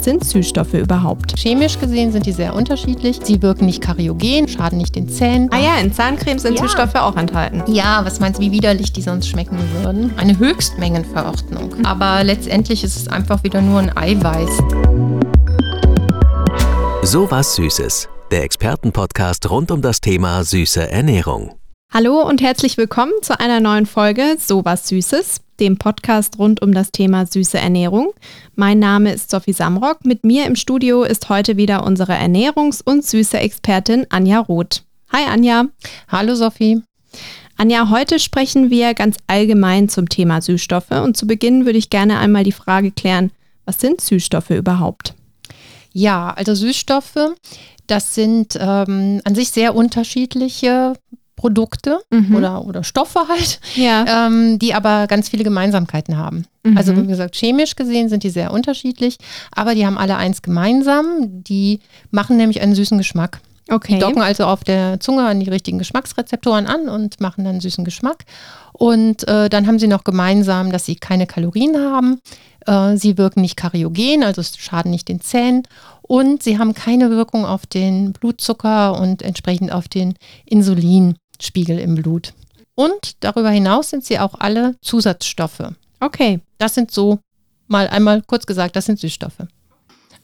[0.00, 1.38] Was sind Süßstoffe überhaupt?
[1.38, 3.20] Chemisch gesehen sind die sehr unterschiedlich.
[3.22, 5.50] Sie wirken nicht kariogen, schaden nicht den Zähnen.
[5.52, 6.62] Ah ja, in Zahncremes sind ja.
[6.62, 7.70] Süßstoffe auch enthalten.
[7.70, 10.10] Ja, was meinst du, wie widerlich die sonst schmecken würden?
[10.16, 11.76] Eine Höchstmengenverordnung.
[11.76, 11.84] Mhm.
[11.84, 14.50] Aber letztendlich ist es einfach wieder nur ein Eiweiß.
[17.02, 18.08] So was Süßes.
[18.30, 21.56] Der Expertenpodcast rund um das Thema süße Ernährung.
[21.92, 26.72] Hallo und herzlich willkommen zu einer neuen Folge So was Süßes dem Podcast rund um
[26.72, 28.12] das Thema süße Ernährung.
[28.56, 30.04] Mein Name ist Sophie Samrock.
[30.04, 34.84] Mit mir im Studio ist heute wieder unsere Ernährungs- und süße Expertin Anja Roth.
[35.12, 35.66] Hi Anja.
[36.08, 36.82] Hallo Sophie.
[37.58, 42.18] Anja, heute sprechen wir ganz allgemein zum Thema Süßstoffe und zu Beginn würde ich gerne
[42.18, 43.30] einmal die Frage klären,
[43.66, 45.14] was sind Süßstoffe überhaupt?
[45.92, 47.34] Ja, also Süßstoffe,
[47.86, 50.94] das sind ähm, an sich sehr unterschiedliche
[51.40, 52.36] Produkte mhm.
[52.36, 54.26] oder, oder Stoffe halt, ja.
[54.26, 56.44] ähm, die aber ganz viele Gemeinsamkeiten haben.
[56.64, 56.76] Mhm.
[56.76, 59.16] Also wie gesagt, chemisch gesehen sind die sehr unterschiedlich,
[59.50, 61.06] aber die haben alle eins gemeinsam,
[61.42, 63.40] die machen nämlich einen süßen Geschmack.
[63.70, 63.94] Okay.
[63.94, 67.86] Die docken also auf der Zunge an die richtigen Geschmacksrezeptoren an und machen dann süßen
[67.86, 68.24] Geschmack.
[68.74, 72.20] Und äh, dann haben sie noch gemeinsam, dass sie keine Kalorien haben.
[72.66, 75.62] Äh, sie wirken nicht kariogen, also schaden nicht den Zähnen.
[76.02, 80.14] Und sie haben keine Wirkung auf den Blutzucker und entsprechend auf den
[80.44, 81.14] Insulin.
[81.42, 82.34] Spiegel im Blut.
[82.74, 85.72] Und darüber hinaus sind sie auch alle Zusatzstoffe.
[86.00, 86.40] Okay.
[86.58, 87.18] Das sind so,
[87.68, 89.46] mal einmal kurz gesagt, das sind Süßstoffe.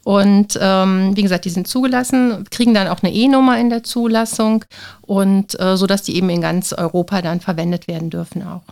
[0.05, 4.65] Und ähm, wie gesagt, die sind zugelassen, kriegen dann auch eine E-Nummer in der Zulassung
[5.03, 8.63] und äh, so dass die eben in ganz Europa dann verwendet werden dürfen auch.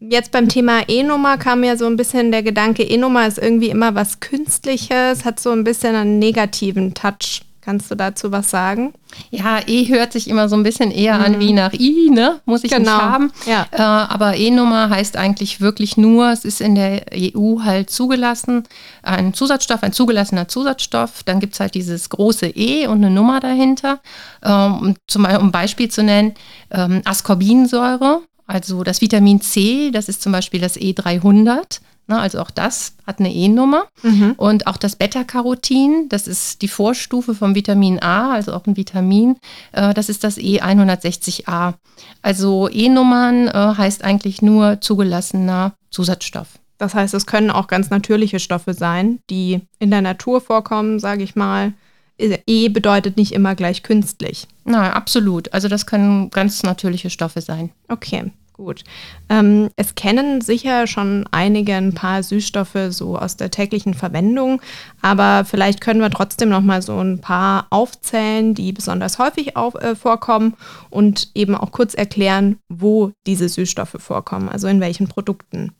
[0.00, 3.94] Jetzt beim Thema E-Nummer kam mir so ein bisschen der Gedanke, E-Nummer ist irgendwie immer
[3.94, 7.42] was Künstliches, hat so ein bisschen einen negativen Touch.
[7.68, 8.94] Kannst du dazu was sagen?
[9.28, 11.24] Ja, E hört sich immer so ein bisschen eher mhm.
[11.24, 12.40] an wie nach I, ne?
[12.46, 12.94] Muss ich genau.
[12.94, 13.32] nicht haben.
[13.44, 13.66] Ja.
[13.72, 18.62] Äh, aber E-Nummer heißt eigentlich wirklich nur, es ist in der EU halt zugelassen,
[19.02, 21.24] ein Zusatzstoff, ein zugelassener Zusatzstoff.
[21.24, 24.00] Dann gibt es halt dieses große E und eine Nummer dahinter.
[24.42, 26.32] Ähm, zum Beispiel, um ein Beispiel zu nennen,
[26.70, 31.80] ähm, Ascorbinsäure, also das Vitamin C, das ist zum Beispiel das E300.
[32.08, 33.86] Ne, also auch das hat eine E-Nummer.
[34.02, 34.32] Mhm.
[34.38, 39.36] Und auch das Beta-Carotin, das ist die Vorstufe vom Vitamin A, also auch ein Vitamin,
[39.72, 41.74] äh, das ist das E160a.
[42.22, 46.48] Also E-Nummern äh, heißt eigentlich nur zugelassener Zusatzstoff.
[46.78, 51.24] Das heißt, es können auch ganz natürliche Stoffe sein, die in der Natur vorkommen, sage
[51.24, 51.74] ich mal.
[52.18, 54.48] E bedeutet nicht immer gleich künstlich.
[54.64, 55.52] Nein, absolut.
[55.52, 57.70] Also das können ganz natürliche Stoffe sein.
[57.88, 58.32] Okay.
[58.58, 58.82] Gut.
[59.28, 64.60] Ähm, es kennen sicher schon einige ein paar Süßstoffe so aus der täglichen Verwendung,
[65.00, 69.76] aber vielleicht können wir trotzdem noch mal so ein paar aufzählen, die besonders häufig auf,
[69.76, 70.54] äh, vorkommen
[70.90, 75.72] und eben auch kurz erklären, wo diese Süßstoffe vorkommen, also in welchen Produkten.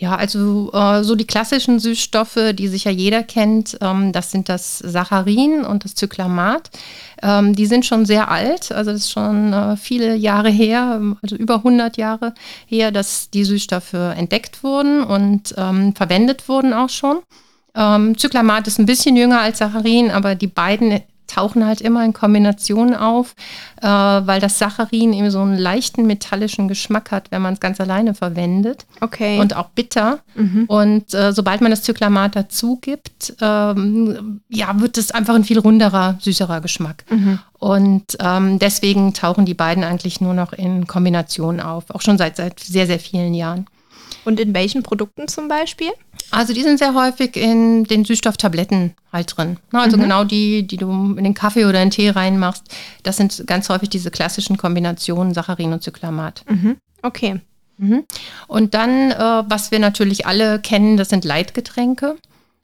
[0.00, 4.78] Ja, also äh, so die klassischen Süßstoffe, die sicher jeder kennt, ähm, das sind das
[4.78, 6.70] Saccharin und das Zyklamat.
[7.20, 11.34] Ähm, die sind schon sehr alt, also das ist schon äh, viele Jahre her, also
[11.34, 12.34] über 100 Jahre
[12.66, 17.18] her, dass die Süßstoffe entdeckt wurden und ähm, verwendet wurden auch schon.
[17.74, 22.12] Ähm, Zyklamat ist ein bisschen jünger als Saccharin, aber die beiden tauchen halt immer in
[22.12, 23.36] Kombination auf,
[23.80, 27.80] äh, weil das Saccharin eben so einen leichten metallischen Geschmack hat, wenn man es ganz
[27.80, 28.86] alleine verwendet.
[29.00, 29.38] Okay.
[29.38, 30.18] Und auch bitter.
[30.34, 30.64] Mhm.
[30.66, 35.58] Und äh, sobald man das Zyklamat dazu gibt, ähm, ja, wird es einfach ein viel
[35.58, 37.04] runderer, süßerer Geschmack.
[37.10, 37.38] Mhm.
[37.58, 42.36] Und ähm, deswegen tauchen die beiden eigentlich nur noch in Kombination auf, auch schon seit,
[42.36, 43.66] seit sehr, sehr vielen Jahren.
[44.28, 45.88] Und in welchen Produkten zum Beispiel?
[46.30, 49.56] Also die sind sehr häufig in den Süßstofftabletten halt drin.
[49.72, 50.02] Also mhm.
[50.02, 52.62] genau die, die du in den Kaffee oder in den Tee reinmachst.
[53.04, 56.44] Das sind ganz häufig diese klassischen Kombinationen Saccharin und Zyklamat.
[56.46, 56.76] Mhm.
[57.00, 57.40] Okay.
[57.78, 58.04] Mhm.
[58.48, 62.16] Und dann, äh, was wir natürlich alle kennen, das sind Leitgetränke.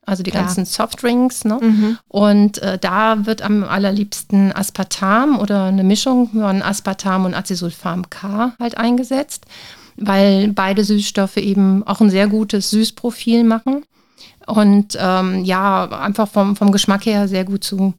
[0.04, 0.66] Also die ganzen ja.
[0.66, 1.46] Softdrinks.
[1.46, 1.60] Ne?
[1.62, 1.98] Mhm.
[2.08, 8.52] Und äh, da wird am allerliebsten Aspartam oder eine Mischung von Aspartam und Acesulfam K
[8.60, 9.46] halt eingesetzt
[9.96, 13.84] weil beide Süßstoffe eben auch ein sehr gutes Süßprofil machen
[14.46, 17.94] und ähm, ja, einfach vom, vom Geschmack her sehr gut zu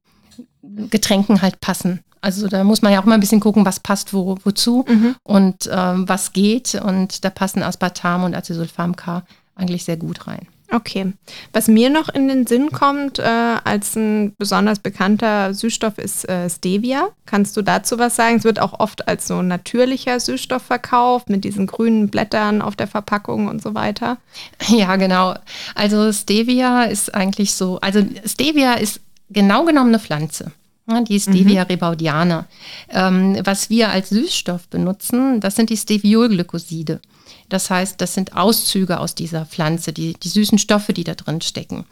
[0.62, 2.02] Getränken halt passen.
[2.22, 5.16] Also da muss man ja auch mal ein bisschen gucken, was passt wo, wozu mhm.
[5.24, 6.74] und ähm, was geht.
[6.74, 9.24] Und da passen Aspartam und Acesulfam K
[9.56, 10.48] eigentlich sehr gut rein.
[10.72, 11.14] Okay.
[11.54, 16.50] Was mir noch in den Sinn kommt, äh, als ein besonders bekannter Süßstoff ist äh,
[16.50, 17.10] Stevia.
[17.26, 18.38] Kannst du dazu was sagen?
[18.38, 22.88] Es wird auch oft als so natürlicher Süßstoff verkauft, mit diesen grünen Blättern auf der
[22.88, 24.18] Verpackung und so weiter.
[24.68, 25.36] Ja, genau.
[25.76, 30.52] Also Stevia ist eigentlich so, also Stevia ist genau genommen eine Pflanze.
[30.88, 31.68] Die Stevia mhm.
[31.68, 32.48] rebaudiana.
[32.90, 37.02] Ähm, was wir als Süßstoff benutzen, das sind die Steviolglykoside.
[37.50, 41.42] Das heißt, das sind Auszüge aus dieser Pflanze, die, die süßen Stoffe, die da drin
[41.42, 41.86] stecken.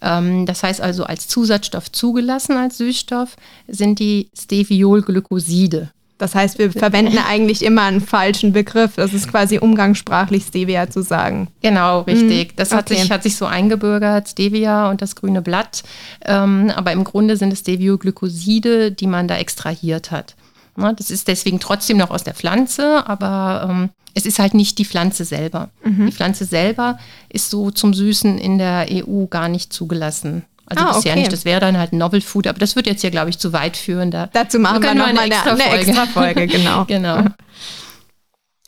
[0.00, 3.36] Ähm, das heißt also, als Zusatzstoff zugelassen als Süßstoff
[3.66, 5.90] sind die Steviolglykoside.
[6.20, 8.92] Das heißt, wir verwenden eigentlich immer einen falschen Begriff.
[8.96, 11.48] Das ist quasi umgangssprachlich Stevia zu sagen.
[11.62, 12.56] Genau, richtig.
[12.56, 13.00] Das hat, okay.
[13.00, 15.82] sich, hat sich so eingebürgert, Stevia und das grüne Blatt.
[16.24, 20.36] Ähm, aber im Grunde sind es Stevioglykoside, die man da extrahiert hat.
[20.76, 24.78] Ja, das ist deswegen trotzdem noch aus der Pflanze, aber ähm, es ist halt nicht
[24.78, 25.70] die Pflanze selber.
[25.84, 26.06] Mhm.
[26.06, 30.44] Die Pflanze selber ist so zum Süßen in der EU gar nicht zugelassen.
[30.70, 31.20] Also ah, bisher okay.
[31.20, 31.32] nicht.
[31.32, 33.76] Das wäre dann halt Novel Food, aber das wird jetzt hier, glaube ich, zu weit
[33.76, 34.12] führen.
[34.12, 36.46] Da Dazu machen wir, wir nochmal eine, extra, eine extra Folge.
[36.46, 36.84] genau.
[36.88, 37.24] genau.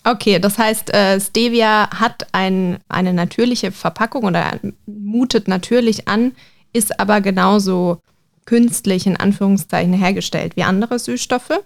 [0.05, 6.33] Okay, das heißt, äh, Stevia hat ein, eine natürliche Verpackung oder mutet natürlich an,
[6.73, 8.03] ist aber genauso
[8.47, 11.63] künstlich in Anführungszeichen hergestellt wie andere Süßstoffe.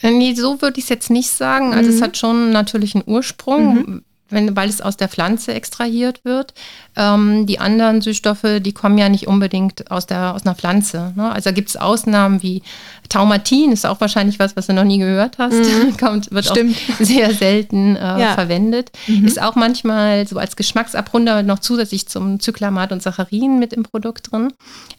[0.00, 1.72] Äh, nee, so würde ich es jetzt nicht sagen.
[1.72, 1.96] Also mhm.
[1.96, 3.74] es hat schon einen natürlichen Ursprung.
[3.74, 6.54] Mhm wenn, weil es aus der Pflanze extrahiert wird.
[6.96, 11.12] Ähm, die anderen Süßstoffe, die kommen ja nicht unbedingt aus, der, aus einer Pflanze.
[11.16, 11.30] Ne?
[11.30, 12.62] Also gibt es Ausnahmen wie
[13.08, 15.54] Taumatin, ist auch wahrscheinlich was, was du noch nie gehört hast.
[15.54, 15.96] Mhm.
[16.00, 16.76] Kommt, wird Stimmt.
[16.76, 18.34] auch sehr selten äh, ja.
[18.34, 18.90] verwendet.
[19.06, 19.26] Mhm.
[19.26, 24.32] Ist auch manchmal so als Geschmacksabrunder noch zusätzlich zum Zyklamat und Saccharin mit im Produkt
[24.32, 24.52] drin.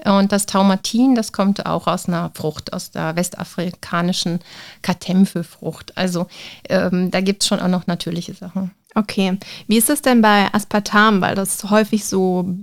[0.05, 4.39] Und das Taumatin, das kommt auch aus einer Frucht, aus der westafrikanischen
[4.81, 5.97] Katemfe-Frucht.
[5.97, 6.27] Also
[6.69, 8.71] ähm, da gibt es schon auch noch natürliche Sachen.
[8.95, 9.37] Okay.
[9.67, 12.55] Wie ist es denn bei Aspartam, weil das häufig so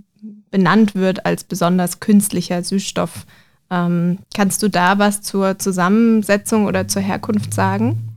[0.50, 3.26] benannt wird als besonders künstlicher Süßstoff?
[3.70, 8.10] Ähm, kannst du da was zur Zusammensetzung oder zur Herkunft sagen?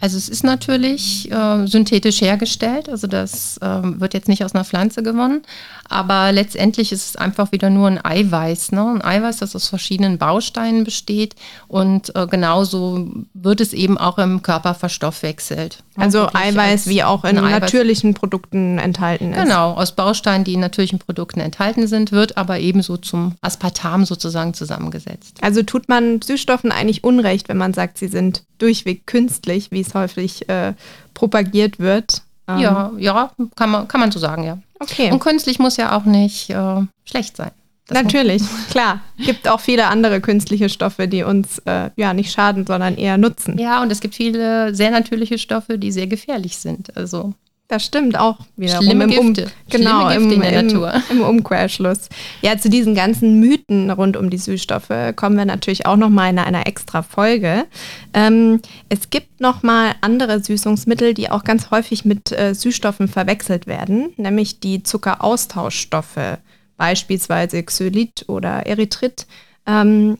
[0.00, 4.64] Also es ist natürlich äh, synthetisch hergestellt, also das äh, wird jetzt nicht aus einer
[4.64, 5.42] Pflanze gewonnen,
[5.88, 8.72] aber letztendlich ist es einfach wieder nur ein Eiweiß.
[8.72, 8.82] Ne?
[8.82, 11.34] Ein Eiweiß, das aus verschiedenen Bausteinen besteht
[11.66, 15.82] und äh, genauso wird es eben auch im Körper verstoffwechselt.
[15.96, 19.42] Also Eiweiß wie auch in natürlichen Produkten enthalten ist.
[19.42, 24.54] Genau, aus Bausteinen, die in natürlichen Produkten enthalten sind, wird aber ebenso zum Aspartam sozusagen
[24.54, 25.38] zusammengesetzt.
[25.40, 29.94] Also tut man Süßstoffen eigentlich Unrecht, wenn man sagt, sie sind durchweg künstlich, wie es
[29.94, 30.74] häufig äh,
[31.14, 32.22] propagiert wird.
[32.46, 34.58] Ähm ja, ja, kann man, kann man so sagen, ja.
[34.80, 35.10] Okay.
[35.10, 37.50] Und künstlich muss ja auch nicht äh, schlecht sein.
[37.86, 39.00] Das Natürlich, klar.
[39.16, 43.58] Gibt auch viele andere künstliche Stoffe, die uns äh, ja nicht schaden, sondern eher nutzen.
[43.58, 46.96] Ja, und es gibt viele sehr natürliche Stoffe, die sehr gefährlich sind.
[46.96, 47.32] Also
[47.68, 48.78] das stimmt auch wieder.
[48.78, 49.44] Schlimme im Gifte.
[49.44, 51.02] Um, genau, Schlimme Gifte im, in der Natur.
[51.10, 52.08] Im, Umkehrschluss.
[52.40, 56.30] Ja, zu diesen ganzen Mythen rund um die Süßstoffe kommen wir natürlich auch noch mal
[56.30, 57.66] in einer extra Folge.
[58.14, 63.66] Ähm, es gibt noch mal andere Süßungsmittel, die auch ganz häufig mit äh, Süßstoffen verwechselt
[63.66, 66.38] werden, nämlich die Zuckeraustauschstoffe,
[66.78, 69.26] beispielsweise Xylit oder Erythrit.
[69.66, 70.16] Ähm,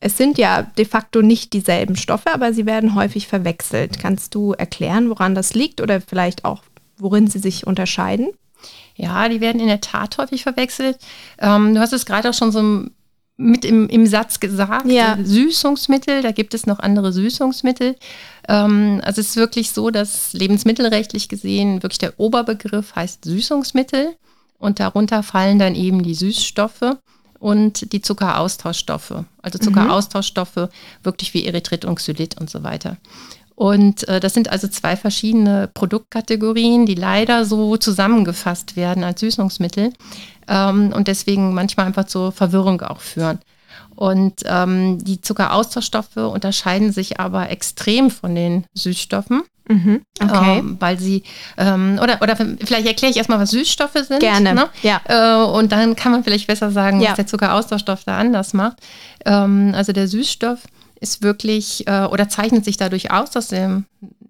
[0.00, 3.98] es sind ja de facto nicht dieselben Stoffe, aber sie werden häufig verwechselt.
[3.98, 6.62] Kannst du erklären, woran das liegt oder vielleicht auch
[7.00, 8.28] worin sie sich unterscheiden?
[8.94, 10.98] Ja, die werden in der Tat häufig verwechselt.
[11.38, 12.90] Ähm, du hast es gerade auch schon so
[13.40, 14.86] mit im, im Satz gesagt.
[14.86, 15.16] Ja.
[15.22, 17.96] Süßungsmittel, da gibt es noch andere Süßungsmittel.
[18.48, 24.14] Ähm, also es ist wirklich so, dass lebensmittelrechtlich gesehen wirklich der Oberbegriff heißt Süßungsmittel
[24.58, 26.98] und darunter fallen dann eben die Süßstoffe
[27.38, 29.24] und die Zuckeraustauschstoffe.
[29.40, 29.62] Also mhm.
[29.62, 30.68] Zuckeraustauschstoffe
[31.02, 32.98] wirklich wie Erythrit und Xylit und so weiter.
[33.54, 39.92] Und äh, das sind also zwei verschiedene Produktkategorien, die leider so zusammengefasst werden als Süßungsmittel
[40.48, 43.38] ähm, und deswegen manchmal einfach zur Verwirrung auch führen.
[43.96, 49.42] Und ähm, die Zuckeraustauschstoffe unterscheiden sich aber extrem von den Süßstoffen.
[49.68, 50.58] Mhm, okay.
[50.58, 51.22] Ähm, weil sie,
[51.56, 54.18] ähm, oder, oder vielleicht erkläre ich erstmal, was Süßstoffe sind.
[54.18, 54.54] Gerne.
[54.54, 54.68] Ne?
[54.82, 55.00] Ja.
[55.04, 57.10] Äh, und dann kann man vielleicht besser sagen, ja.
[57.10, 58.78] was der Zuckeraustauschstoff da anders macht.
[59.24, 60.60] Ähm, also der Süßstoff
[61.00, 63.84] ist wirklich äh, oder zeichnet sich dadurch aus, dass sie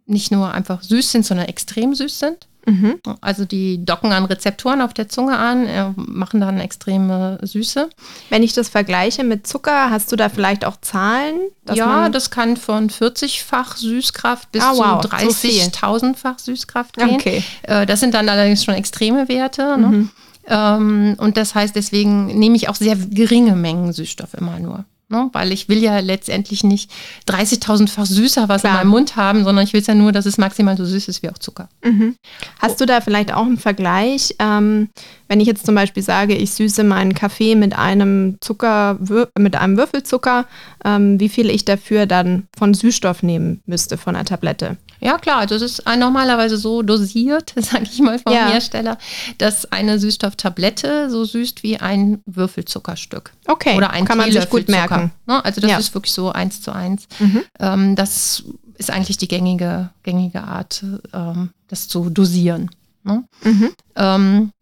[0.07, 2.47] nicht nur einfach süß sind, sondern extrem süß sind.
[2.67, 3.01] Mhm.
[3.21, 7.89] Also die docken an Rezeptoren auf der Zunge an, äh, machen dann extreme Süße.
[8.29, 11.41] Wenn ich das vergleiche mit Zucker, hast du da vielleicht auch Zahlen?
[11.73, 17.11] Ja, das kann von 40-fach Süßkraft bis ah, wow, zu 30.000-fach Süßkraft gehen.
[17.11, 17.43] Okay.
[17.63, 19.79] Äh, das sind dann allerdings schon extreme Werte.
[19.79, 19.87] Ne?
[19.87, 20.11] Mhm.
[20.47, 24.85] Ähm, und das heißt, deswegen nehme ich auch sehr geringe Mengen Süßstoff immer nur.
[25.11, 25.29] Ne?
[25.33, 26.91] Weil ich will ja letztendlich nicht
[27.29, 28.75] 30.000-fach süßer was Klar.
[28.75, 31.09] in meinem Mund haben, sondern ich will es ja nur, dass es maximal so süß
[31.09, 31.69] ist wie auch Zucker.
[31.85, 32.15] Mhm.
[32.61, 34.37] Hast du da vielleicht auch einen Vergleich?
[34.39, 34.89] Ähm,
[35.27, 38.99] wenn ich jetzt zum Beispiel sage, ich süße meinen Kaffee mit einem Zucker,
[39.37, 40.47] mit einem Würfelzucker,
[40.85, 44.77] ähm, wie viel ich dafür dann von Süßstoff nehmen müsste von der Tablette?
[45.01, 48.49] Ja, klar, also es ist normalerweise so dosiert, sage ich mal vom ja.
[48.49, 48.99] Hersteller,
[49.39, 53.33] dass eine Süßstofftablette so süßt wie ein Würfelzuckerstück.
[53.47, 55.11] Okay, oder ein kann man sich gut merken.
[55.27, 55.45] Ne?
[55.45, 55.79] Also das ja.
[55.79, 57.09] ist wirklich so eins zu eins.
[57.19, 57.43] Mhm.
[57.59, 58.45] Ähm, das
[58.77, 62.71] ist eigentlich die gängige, gängige Art, ähm, das zu dosieren.
[63.03, 63.25] Ne?
[63.43, 63.71] Mhm.
[63.97, 64.53] Ähm,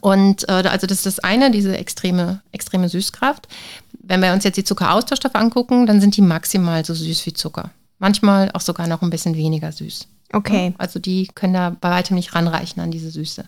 [0.00, 3.48] und äh, also das ist das eine, diese extreme, extreme Süßkraft.
[3.92, 7.70] Wenn wir uns jetzt die Zuckeraustauschstoffe angucken, dann sind die maximal so süß wie Zucker.
[7.98, 10.08] Manchmal auch sogar noch ein bisschen weniger süß.
[10.32, 10.74] Okay.
[10.78, 13.44] Also die können da bei weitem nicht ranreichen an diese Süße.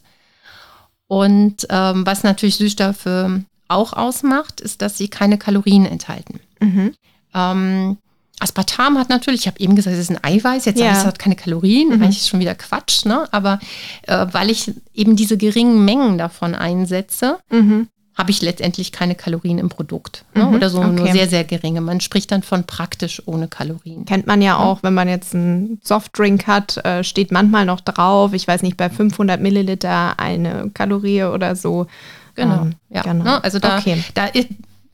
[1.07, 6.41] Und ähm, was natürlich Süßstoffe auch ausmacht, ist, dass sie keine Kalorien enthalten.
[6.61, 6.95] Mhm.
[7.35, 7.99] Ähm,
[8.41, 10.87] Aspartam hat natürlich, ich habe eben gesagt, es ist ein Eiweiß, jetzt ja.
[10.87, 11.95] sage ich, es hat keine Kalorien, mhm.
[11.95, 13.27] eigentlich ist schon wieder Quatsch, ne?
[13.33, 13.59] aber
[14.03, 17.89] äh, weil ich eben diese geringen Mengen davon einsetze, mhm.
[18.19, 20.45] Habe ich letztendlich keine Kalorien im Produkt ne?
[20.45, 20.55] mhm.
[20.55, 20.91] oder so okay.
[20.91, 21.81] nur sehr, sehr geringe.
[21.81, 24.05] Man spricht dann von praktisch ohne Kalorien.
[24.05, 28.33] Kennt man ja auch, wenn man jetzt einen Softdrink hat, äh, steht manchmal noch drauf,
[28.33, 31.87] ich weiß nicht, bei 500 Milliliter eine Kalorie oder so.
[32.35, 33.03] Genau, ähm, ja.
[33.03, 33.25] Genau.
[33.25, 33.45] Ne?
[33.45, 34.03] Also da, okay.
[34.15, 34.27] da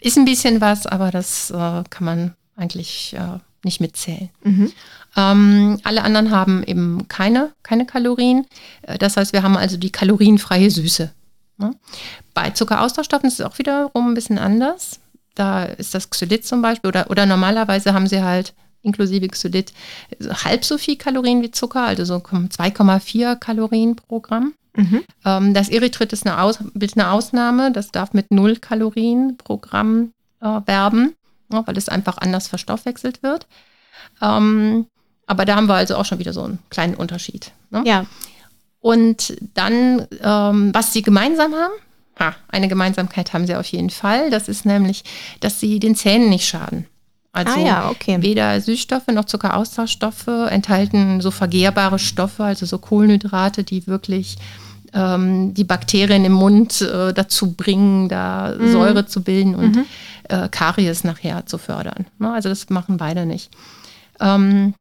[0.00, 4.28] ist ein bisschen was, aber das äh, kann man eigentlich äh, nicht mitzählen.
[4.42, 4.70] Mhm.
[5.16, 8.46] Ähm, alle anderen haben eben keine, keine Kalorien.
[8.82, 11.10] Äh, das heißt, wir haben also die kalorienfreie Süße.
[11.56, 11.74] Ne?
[12.32, 15.00] Bei Zuckeraustauschstoffen ist es auch wiederum ein bisschen anders.
[15.34, 19.72] Da ist das Xylit zum Beispiel oder, oder normalerweise haben sie halt inklusive Xylit
[20.44, 24.54] halb so viel Kalorien wie Zucker, also so 2,4 Kalorien pro Gramm.
[24.76, 25.02] Mhm.
[25.24, 30.12] Ähm, das Erythrit ist eine, Aus, eine Ausnahme, das darf mit 0 Kalorien pro Gramm
[30.40, 31.14] äh, werben
[31.48, 33.46] weil es einfach anders verstoffwechselt wird.
[34.20, 34.86] Ähm,
[35.26, 37.52] aber da haben wir also auch schon wieder so einen kleinen Unterschied.
[37.70, 37.82] Ne?
[37.86, 38.06] Ja.
[38.84, 41.72] Und dann, ähm, was sie gemeinsam haben,
[42.20, 44.28] ha, eine Gemeinsamkeit haben sie auf jeden Fall.
[44.28, 45.04] Das ist nämlich,
[45.40, 46.84] dass sie den Zähnen nicht schaden.
[47.32, 48.18] Also ah ja, okay.
[48.20, 54.36] weder Süßstoffe noch Zuckeraustauschstoffe enthalten so vergehrbare Stoffe, also so Kohlenhydrate, die wirklich
[54.92, 58.70] ähm, die Bakterien im Mund äh, dazu bringen, da mhm.
[58.70, 59.84] Säure zu bilden und mhm.
[60.28, 62.04] äh, Karies nachher zu fördern.
[62.18, 62.30] Ne?
[62.30, 63.50] Also das machen beide nicht.
[64.20, 64.74] Ähm,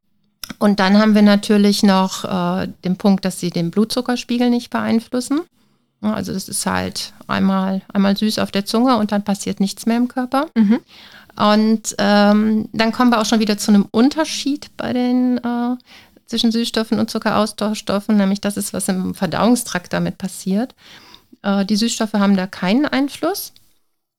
[0.58, 5.40] und dann haben wir natürlich noch äh, den Punkt, dass sie den Blutzuckerspiegel nicht beeinflussen.
[6.00, 9.96] Also das ist halt einmal, einmal süß auf der Zunge und dann passiert nichts mehr
[9.96, 10.48] im Körper.
[10.54, 10.80] Mhm.
[11.36, 15.76] Und ähm, dann kommen wir auch schon wieder zu einem Unterschied bei den äh,
[16.26, 20.74] zwischen Süßstoffen und Zuckeraustauschstoffen, nämlich das ist, was im Verdauungstrakt damit passiert.
[21.42, 23.52] Äh, die Süßstoffe haben da keinen Einfluss.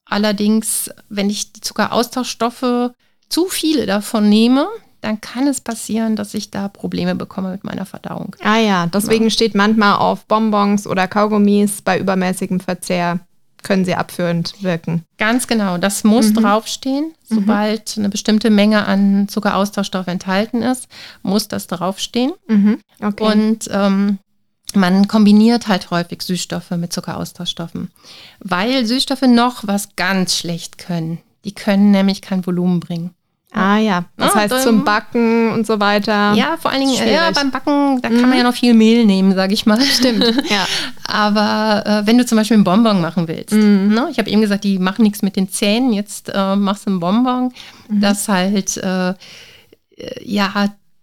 [0.04, 2.92] Allerdings, wenn ich die Zuckeraustauschstoffe
[3.28, 4.68] zu viele davon nehme,
[5.00, 8.34] dann kann es passieren, dass ich da Probleme bekomme mit meiner Verdauung.
[8.42, 9.30] Ah ja, deswegen ja.
[9.30, 13.20] steht manchmal auf Bonbons oder Kaugummis bei übermäßigem Verzehr
[13.62, 15.02] können sie abführend wirken.
[15.18, 16.34] Ganz genau, das muss mhm.
[16.34, 17.04] draufstehen.
[17.28, 17.34] Mhm.
[17.34, 18.02] Sobald mhm.
[18.02, 20.86] eine bestimmte Menge an Zuckeraustauschstoff enthalten ist,
[21.22, 22.32] muss das draufstehen.
[22.46, 22.80] Mhm.
[23.02, 23.24] Okay.
[23.24, 24.18] Und ähm,
[24.74, 27.90] man kombiniert halt häufig Süßstoffe mit Zuckeraustauschstoffen,
[28.38, 31.18] weil Süßstoffe noch was ganz schlecht können.
[31.44, 33.15] Die können nämlich kein Volumen bringen.
[33.56, 36.34] Ah ja, das ja, heißt dann, zum Backen und so weiter.
[36.34, 38.20] Ja, vor allen Dingen ja, beim Backen, da mhm.
[38.20, 39.80] kann man ja noch viel Mehl nehmen, sage ich mal.
[39.80, 40.66] Stimmt, ja.
[41.06, 43.94] Aber äh, wenn du zum Beispiel einen Bonbon machen willst, mhm.
[43.94, 44.08] ne?
[44.10, 47.00] ich habe eben gesagt, die machen nichts mit den Zähnen, jetzt äh, machst du einen
[47.00, 47.52] Bonbon,
[47.88, 48.00] mhm.
[48.02, 49.14] das halt, äh,
[50.22, 50.52] ja,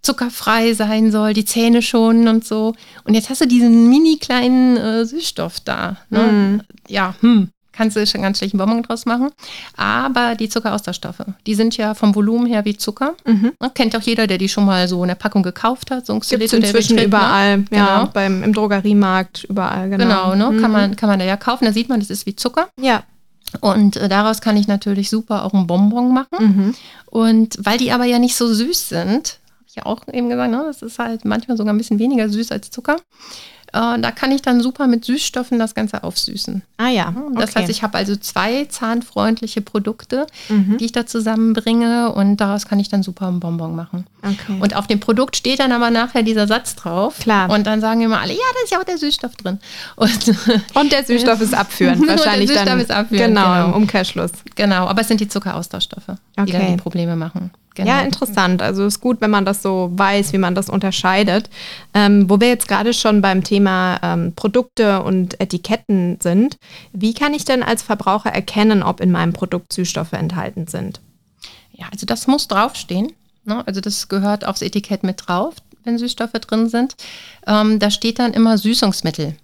[0.04, 2.76] zuckerfrei sein soll, die Zähne schonen und so.
[3.04, 5.98] Und jetzt hast du diesen mini kleinen äh, Süßstoff da.
[6.12, 6.20] Ne?
[6.20, 6.62] Mhm.
[6.88, 9.32] Ja, hm kannst du schon ganz schlechten Bonbon draus machen.
[9.76, 13.16] Aber die Zuckeraustauschstoffe, die sind ja vom Volumen her wie Zucker.
[13.26, 13.54] Mhm.
[13.74, 16.06] Kennt auch jeder, der die schon mal so in der Packung gekauft hat.
[16.06, 17.66] So Gibt es inzwischen Betrieb, überall, ne?
[17.72, 18.12] ja, genau.
[18.14, 20.04] beim, im Drogeriemarkt, überall, genau.
[20.04, 20.52] Genau, ne?
[20.52, 20.62] Mhm.
[20.62, 21.66] kann, man, kann man da ja kaufen.
[21.66, 22.70] Da sieht man, das ist wie Zucker.
[22.80, 23.04] Ja.
[23.62, 26.38] Und äh, daraus kann ich natürlich super auch einen Bonbon machen.
[26.40, 26.76] Mhm.
[27.08, 30.52] Und weil die aber ja nicht so süß sind, habe ich ja auch eben gesagt,
[30.52, 32.98] ne, das ist halt manchmal sogar ein bisschen weniger süß als Zucker,
[33.74, 36.62] äh, da kann ich dann super mit Süßstoffen das Ganze aufsüßen.
[36.78, 37.14] Ah ja.
[37.34, 37.60] Das okay.
[37.60, 40.78] heißt, ich habe also zwei zahnfreundliche Produkte, mhm.
[40.78, 44.06] die ich da zusammenbringe und daraus kann ich dann super einen Bonbon machen.
[44.22, 44.60] Okay.
[44.60, 47.20] Und auf dem Produkt steht dann aber nachher dieser Satz drauf.
[47.20, 47.50] Klar.
[47.50, 49.60] Und dann sagen immer alle, ja, da ist ja auch der Süßstoff drin.
[49.96, 50.36] Und,
[50.76, 52.08] und der Süßstoff ist abführend.
[52.08, 53.36] Wahrscheinlich der Süßstoff dann, ist abführend.
[53.36, 54.32] Genau, genau, im Umkehrschluss.
[54.56, 56.46] Genau, aber es sind die Zuckeraustauschstoffe, okay.
[56.46, 57.52] die dann die Probleme machen.
[57.76, 57.90] Genau.
[57.90, 58.62] Ja, interessant.
[58.62, 61.50] Also ist gut, wenn man das so weiß, wie man das unterscheidet.
[61.96, 66.58] Ähm, wo wir jetzt gerade schon beim Thema ähm, Produkte und Etiketten sind,
[66.92, 71.02] wie kann ich denn als Verbraucher erkennen, ob in meinem Produkt Süßstoffe enthalten sind?
[71.72, 73.14] Ja, also das muss draufstehen.
[73.46, 73.66] Ne?
[73.68, 76.96] Also das gehört aufs Etikett mit drauf, wenn Süßstoffe drin sind.
[77.48, 79.36] Ähm, da steht dann immer Süßungsmittel.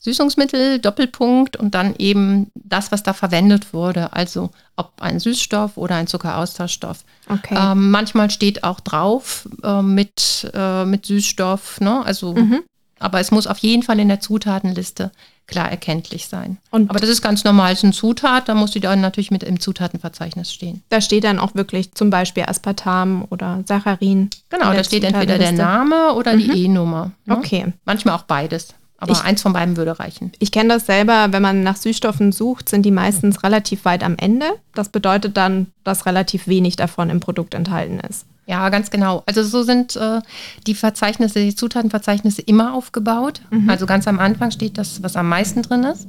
[0.00, 4.12] Süßungsmittel, Doppelpunkt und dann eben das, was da verwendet wurde.
[4.12, 7.04] Also ob ein Süßstoff oder ein Zuckeraustauschstoff.
[7.28, 7.56] Okay.
[7.58, 12.04] Ähm, manchmal steht auch drauf äh, mit, äh, mit Süßstoff, ne?
[12.04, 12.62] Also, mhm.
[12.98, 15.12] Aber es muss auf jeden Fall in der Zutatenliste
[15.46, 16.58] klar erkenntlich sein.
[16.70, 19.30] Und Aber das ist ganz normal, es ist eine Zutat, da muss die dann natürlich
[19.30, 20.82] mit im Zutatenverzeichnis stehen.
[20.88, 24.30] Da steht dann auch wirklich zum Beispiel Aspartam oder Saccharin.
[24.50, 26.38] Genau, da steht entweder der Name oder mhm.
[26.38, 27.12] die E-Nummer.
[27.26, 27.36] Ne?
[27.36, 27.72] Okay.
[27.84, 28.74] Manchmal auch beides.
[28.98, 30.32] Aber ich, eins von beiden würde reichen.
[30.38, 34.16] Ich kenne das selber, wenn man nach Süßstoffen sucht, sind die meistens relativ weit am
[34.16, 34.46] Ende.
[34.74, 38.24] Das bedeutet dann, dass relativ wenig davon im Produkt enthalten ist.
[38.46, 39.22] Ja, ganz genau.
[39.26, 40.20] Also so sind äh,
[40.66, 43.40] die Verzeichnisse, die Zutatenverzeichnisse immer aufgebaut.
[43.50, 43.68] Mhm.
[43.68, 46.06] Also ganz am Anfang steht das, was am meisten drin ist.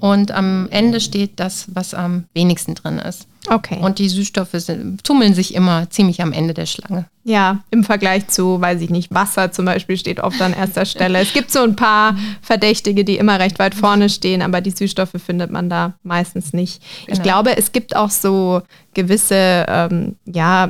[0.00, 3.26] Und am Ende steht das, was am wenigsten drin ist.
[3.48, 3.78] Okay.
[3.80, 7.06] Und die Süßstoffe sind, tummeln sich immer ziemlich am Ende der Schlange.
[7.24, 11.20] Ja, im Vergleich zu, weiß ich nicht, Wasser zum Beispiel steht oft an erster Stelle.
[11.20, 15.16] Es gibt so ein paar Verdächtige, die immer recht weit vorne stehen, aber die Süßstoffe
[15.24, 16.82] findet man da meistens nicht.
[17.04, 17.16] Genau.
[17.16, 18.62] Ich glaube, es gibt auch so
[18.94, 20.68] gewisse, ähm, ja,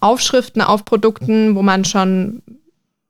[0.00, 2.42] Aufschriften auf Produkten, wo man schon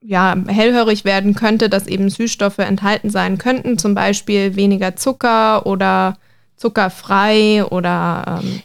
[0.01, 6.19] ja, hellhörig werden könnte, dass eben Süßstoffe enthalten sein könnten, zum Beispiel weniger Zucker oder
[6.57, 8.63] zuckerfrei oder ähm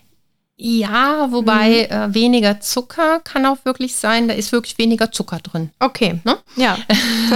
[0.62, 1.96] ja, wobei mhm.
[1.96, 5.70] äh, weniger Zucker kann auch wirklich sein, da ist wirklich weniger Zucker drin.
[5.80, 6.20] Okay.
[6.26, 6.38] Ne?
[6.58, 6.78] Ja.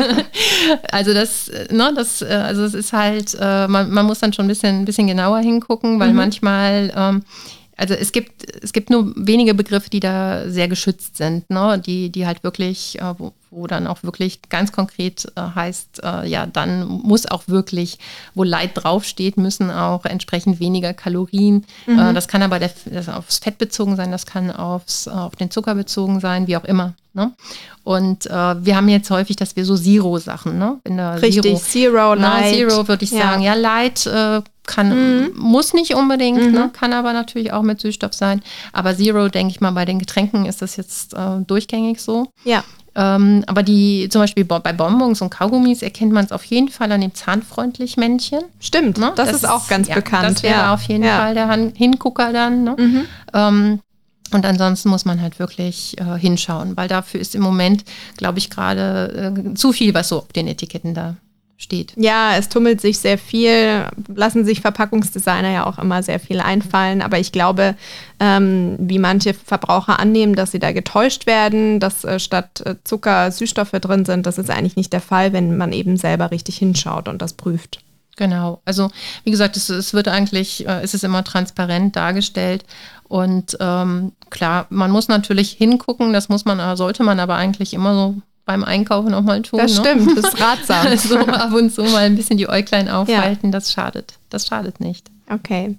[0.91, 4.43] also das, ne, das, äh, also es ist halt, äh, man, man muss dann schon
[4.43, 6.17] ein bisschen, ein bisschen genauer hingucken, weil mhm.
[6.17, 7.23] manchmal ähm,
[7.77, 11.81] also es gibt, es gibt nur wenige Begriffe, die da sehr geschützt sind, ne?
[11.83, 16.27] die, die halt wirklich, äh, wo, wo dann auch wirklich ganz konkret äh, heißt, äh,
[16.27, 17.99] ja, dann muss auch wirklich,
[18.33, 21.65] wo Leid draufsteht, müssen auch entsprechend weniger Kalorien.
[21.85, 21.99] Mhm.
[21.99, 25.51] Äh, das kann aber der, das aufs Fett bezogen sein, das kann aufs, auf den
[25.51, 26.93] Zucker bezogen sein, wie auch immer.
[27.13, 27.31] Ne?
[27.83, 28.31] Und äh,
[28.65, 30.79] wir haben jetzt häufig, dass wir so Zero-Sachen, ne?
[31.21, 32.55] Richtig, Zero, Zero Light.
[32.55, 33.19] Zero würde ich ja.
[33.19, 33.43] sagen.
[33.43, 35.31] Ja, Light äh, kann, mhm.
[35.35, 36.47] muss nicht unbedingt, ne?
[36.47, 36.53] mhm.
[36.53, 36.71] ne?
[36.73, 38.41] kann aber natürlich auch mit Süßstoff sein.
[38.71, 42.27] Aber Zero, denke ich mal, bei den Getränken ist das jetzt äh, durchgängig so.
[42.45, 42.63] Ja.
[42.95, 46.91] Ähm, aber die, zum Beispiel bei Bonbons und Kaugummis erkennt man es auf jeden Fall
[46.91, 48.43] an dem zahnfreundlich Männchen.
[48.59, 49.13] Stimmt, ne?
[49.15, 50.25] das, das, ist auch ganz ja, bekannt.
[50.25, 50.73] Das wäre ja.
[50.73, 51.17] auf jeden ja.
[51.17, 52.63] Fall der Hingucker dann.
[52.63, 52.75] Ne?
[52.77, 53.05] Mhm.
[53.33, 53.79] Ähm,
[54.31, 57.83] und ansonsten muss man halt wirklich äh, hinschauen, weil dafür ist im Moment,
[58.17, 61.15] glaube ich, gerade äh, zu viel, was so auf den Etiketten da
[61.63, 61.93] steht.
[61.95, 67.01] Ja, es tummelt sich sehr viel, lassen sich Verpackungsdesigner ja auch immer sehr viel einfallen.
[67.01, 67.75] Aber ich glaube,
[68.19, 73.31] ähm, wie manche Verbraucher annehmen, dass sie da getäuscht werden, dass äh, statt äh, Zucker
[73.31, 77.07] Süßstoffe drin sind, das ist eigentlich nicht der Fall, wenn man eben selber richtig hinschaut
[77.07, 77.79] und das prüft.
[78.15, 78.91] Genau, also
[79.23, 82.63] wie gesagt, es, es wird eigentlich, äh, es ist immer transparent dargestellt
[83.07, 87.95] und ähm, klar, man muss natürlich hingucken, das muss man, sollte man aber eigentlich immer
[87.95, 89.59] so beim Einkaufen auch mal tun.
[89.59, 89.85] Das ne?
[89.85, 90.97] stimmt, das ist ratsam.
[90.97, 93.51] so ab und zu mal ein bisschen die Äuglein aufhalten, ja.
[93.51, 94.15] das schadet.
[94.29, 95.09] Das schadet nicht.
[95.29, 95.77] Okay.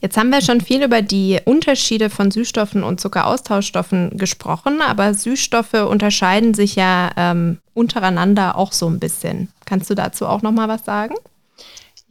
[0.00, 5.74] Jetzt haben wir schon viel über die Unterschiede von Süßstoffen und Zuckeraustauschstoffen gesprochen, aber Süßstoffe
[5.74, 9.48] unterscheiden sich ja ähm, untereinander auch so ein bisschen.
[9.64, 11.14] Kannst du dazu auch noch mal was sagen?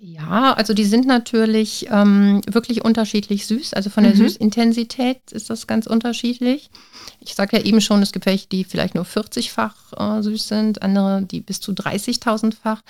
[0.05, 3.73] Ja, also die sind natürlich ähm, wirklich unterschiedlich süß.
[3.73, 4.17] Also von der mhm.
[4.17, 6.69] Süßintensität ist das ganz unterschiedlich.
[7.21, 10.81] Ich sage ja eben schon, es gibt welche, die vielleicht nur 40-fach äh, süß sind,
[10.81, 12.81] andere, die bis zu 30.000-fach.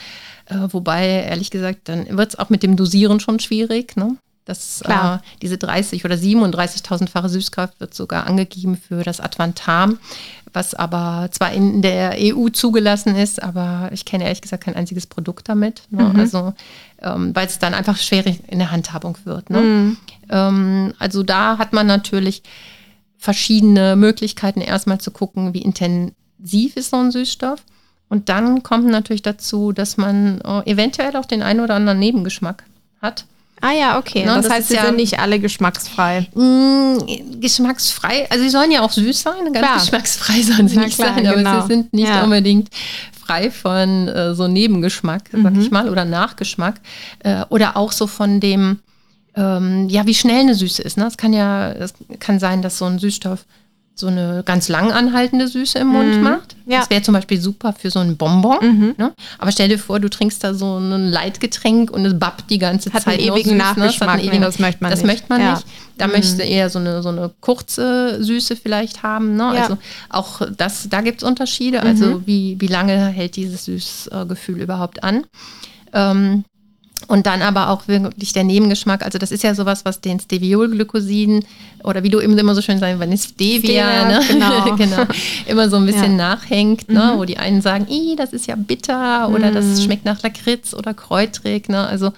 [0.47, 3.95] Äh, wobei, ehrlich gesagt, dann wird es auch mit dem Dosieren schon schwierig.
[3.95, 4.17] Ne?
[4.45, 9.99] Das, äh, diese 30 oder 37.000-fache Süßkraft wird sogar angegeben für das Advantam,
[10.53, 15.07] was aber zwar in der EU zugelassen ist, aber ich kenne ehrlich gesagt kein einziges
[15.07, 15.83] Produkt damit.
[15.89, 16.03] Ne?
[16.03, 16.19] Mhm.
[16.19, 16.53] Also,
[17.01, 19.49] ähm, weil es dann einfach schwierig in der Handhabung wird.
[19.49, 19.61] Ne?
[19.61, 19.97] Mhm.
[20.29, 22.43] Ähm, also da hat man natürlich
[23.17, 27.63] verschiedene Möglichkeiten, erstmal zu gucken, wie intensiv ist so ein Süßstoff.
[28.09, 32.63] Und dann kommt natürlich dazu, dass man äh, eventuell auch den einen oder anderen Nebengeschmack
[33.01, 33.25] hat.
[33.63, 34.25] Ah ja, okay.
[34.25, 36.27] Ne, das, das heißt, sie ja, sind nicht alle geschmacksfrei.
[36.35, 39.79] Mh, mm, geschmacksfrei, also sie sollen ja auch süß sein, ganz klar.
[39.79, 41.61] geschmacksfrei sollen sie Na nicht klar, sein, aber genau.
[41.61, 42.25] sie sind nicht ja.
[42.25, 42.67] unbedingt
[43.25, 45.43] frei von äh, so Nebengeschmack, mhm.
[45.43, 46.81] sag ich mal, oder Nachgeschmack.
[47.19, 48.79] Äh, oder auch so von dem,
[49.37, 50.97] ähm, ja, wie schnell eine Süße ist.
[50.97, 51.05] Ne?
[51.05, 53.45] Es kann ja, es kann sein, dass so ein Süßstoff
[53.95, 56.23] so eine ganz lang anhaltende Süße im Mund mhm.
[56.23, 56.55] macht.
[56.65, 56.79] Ja.
[56.79, 58.57] Das wäre zum Beispiel super für so ein Bonbon.
[58.61, 58.95] Mhm.
[58.97, 59.13] Ne?
[59.37, 62.91] Aber stell dir vor, du trinkst da so ein Leitgetränk und es babbt die ganze
[62.91, 63.19] hat Zeit.
[63.19, 64.07] Einen ewigen süß, Nachgeschmack.
[64.07, 64.13] Ne?
[64.13, 65.07] Einen ewigen, das möchte man das nicht.
[65.07, 65.53] Möchte man ja.
[65.53, 65.67] nicht.
[65.97, 66.13] Da mhm.
[66.13, 69.35] möchte eher so eine, so eine kurze Süße vielleicht haben.
[69.35, 69.51] Ne?
[69.55, 69.61] Ja.
[69.61, 69.77] Also
[70.09, 71.83] auch das, da gibt es Unterschiede.
[71.83, 72.23] Also mhm.
[72.25, 75.25] wie, wie lange hält dieses Süßgefühl überhaupt an?
[75.93, 76.45] Ähm,
[77.07, 79.03] Und dann aber auch wirklich der Nebengeschmack.
[79.03, 81.43] Also das ist ja sowas, was den Steviolglykosiden
[81.83, 84.21] oder wie du eben immer so schön sagst, wenn es Stevia, ne?
[84.27, 84.75] genau.
[84.77, 85.03] genau.
[85.45, 86.35] immer so ein bisschen ja.
[86.35, 87.11] nachhängt, ne?
[87.13, 87.19] Mhm.
[87.19, 89.55] wo die einen sagen, das ist ja bitter oder mhm.
[89.55, 91.67] das schmeckt nach Lakritz oder kräutrig.
[91.67, 91.85] Ne?
[91.85, 92.13] Also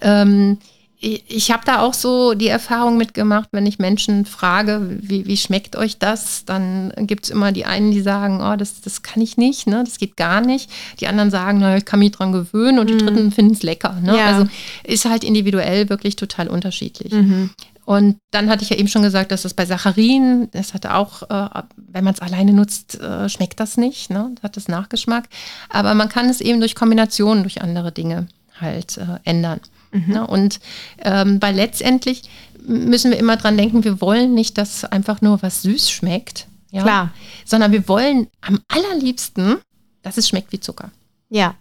[0.00, 0.58] ähm,
[1.02, 5.74] ich habe da auch so die Erfahrung mitgemacht, wenn ich Menschen frage, wie, wie schmeckt
[5.74, 9.36] euch das, dann gibt es immer die einen, die sagen, oh, das, das kann ich
[9.36, 9.82] nicht, ne?
[9.84, 10.70] das geht gar nicht.
[11.00, 12.98] Die anderen sagen, naja, ich kann mich dran gewöhnen und die mhm.
[12.98, 13.98] dritten finden es lecker.
[14.00, 14.16] Ne?
[14.16, 14.26] Ja.
[14.26, 14.48] Also
[14.84, 17.12] ist halt individuell wirklich total unterschiedlich.
[17.12, 17.50] Mhm.
[17.84, 21.22] Und dann hatte ich ja eben schon gesagt, dass das bei Sacharin, das hat auch,
[21.24, 24.30] äh, wenn man es alleine nutzt, äh, schmeckt das nicht, ne?
[24.36, 25.24] das hat das Nachgeschmack.
[25.68, 28.28] Aber man kann es eben durch Kombinationen, durch andere Dinge
[28.60, 29.60] halt äh, ändern.
[29.92, 30.12] Mhm.
[30.12, 30.26] Ne?
[30.26, 30.60] Und
[30.98, 32.22] ähm, weil letztendlich
[32.66, 36.46] müssen wir immer dran denken, wir wollen nicht, dass einfach nur was süß schmeckt.
[36.70, 36.82] Ja?
[36.82, 37.10] Klar.
[37.44, 39.58] Sondern wir wollen am allerliebsten,
[40.02, 40.90] dass es schmeckt wie Zucker.
[41.28, 41.54] Ja.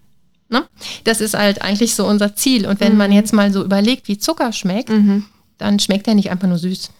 [0.49, 0.65] Ne?
[1.03, 2.67] Das ist halt eigentlich so unser Ziel.
[2.67, 2.97] Und wenn mhm.
[2.97, 5.25] man jetzt mal so überlegt, wie Zucker schmeckt, mhm.
[5.57, 6.91] dann schmeckt er nicht einfach nur süß.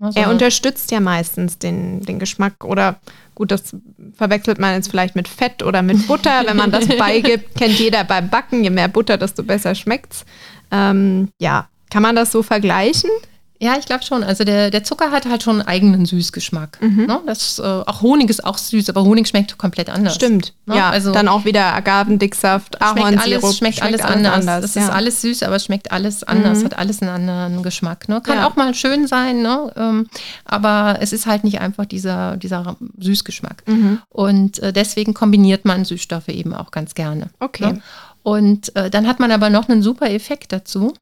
[0.00, 3.00] Also er unterstützt ja meistens den, den Geschmack oder
[3.38, 3.74] gut, das
[4.14, 6.42] verwechselt man jetzt vielleicht mit Fett oder mit Butter.
[6.44, 10.24] Wenn man das beigibt, kennt jeder beim Backen, je mehr Butter, desto besser schmeckt's.
[10.72, 13.10] Ähm, ja, kann man das so vergleichen?
[13.60, 14.22] Ja, ich glaube schon.
[14.22, 16.78] Also der, der Zucker hat halt schon einen eigenen Süßgeschmack.
[16.80, 17.06] Mhm.
[17.06, 17.20] Ne?
[17.26, 20.14] Das, äh, auch Honig ist auch süß, aber Honig schmeckt komplett anders.
[20.14, 20.54] Stimmt.
[20.66, 20.76] Ne?
[20.76, 23.54] Ja, also dann auch wieder Agavendicksaft, Ahornsirup.
[23.54, 24.34] Schmeckt, schmeckt alles alles anders.
[24.34, 24.62] anders.
[24.62, 24.82] Das ja.
[24.82, 26.64] ist alles süß, aber es schmeckt alles anders, mhm.
[26.66, 28.08] hat alles einen anderen Geschmack.
[28.08, 28.20] Ne?
[28.20, 28.46] Kann ja.
[28.46, 29.72] auch mal schön sein, ne?
[29.76, 30.06] Ähm,
[30.44, 33.64] aber es ist halt nicht einfach dieser, dieser Süßgeschmack.
[33.66, 34.00] Mhm.
[34.08, 37.30] Und äh, deswegen kombiniert man Süßstoffe eben auch ganz gerne.
[37.40, 37.72] Okay.
[37.72, 37.82] Ne?
[38.22, 40.92] Und äh, dann hat man aber noch einen super Effekt dazu,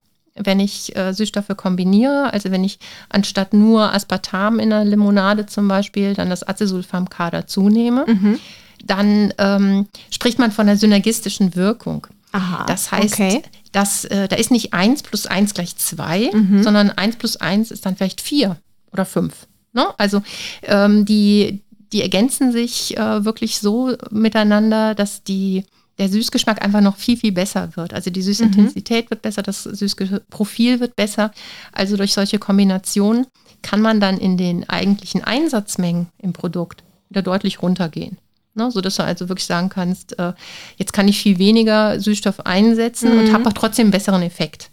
[0.42, 2.32] wenn ich äh, Süßstoffe kombiniere.
[2.32, 7.68] Also wenn ich anstatt nur Aspartam in der Limonade zum Beispiel dann das Acesulfam-K dazu
[7.68, 8.38] nehme, mhm.
[8.84, 12.06] dann ähm, spricht man von einer synergistischen Wirkung.
[12.32, 13.42] Aha, das heißt, okay.
[13.72, 16.62] dass, äh, da ist nicht 1 plus 1 gleich 2, mhm.
[16.62, 18.56] sondern 1 plus 1 ist dann vielleicht 4
[18.92, 19.46] oder 5.
[19.72, 19.86] Ne?
[19.96, 20.22] Also
[20.62, 25.64] ähm, die, die ergänzen sich äh, wirklich so miteinander, dass die
[25.98, 27.94] der Süßgeschmack einfach noch viel, viel besser wird.
[27.94, 29.10] Also die Süßintensität mhm.
[29.10, 31.30] wird besser, das Süßprofil wird besser.
[31.72, 33.26] Also durch solche Kombinationen
[33.62, 38.18] kann man dann in den eigentlichen Einsatzmengen im Produkt wieder deutlich runtergehen.
[38.54, 40.32] Ne, so dass du also wirklich sagen kannst, äh,
[40.76, 43.18] jetzt kann ich viel weniger Süßstoff einsetzen mhm.
[43.18, 44.70] und habe auch trotzdem einen besseren Effekt.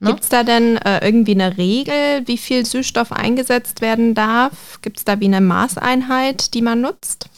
[0.00, 0.08] Ne?
[0.10, 4.80] Gibt es da denn äh, irgendwie eine Regel, wie viel Süßstoff eingesetzt werden darf?
[4.80, 7.28] Gibt es da wie eine Maßeinheit, die man nutzt?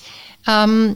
[0.46, 0.94] Ähm,